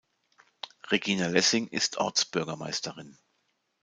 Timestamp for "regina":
0.89-1.27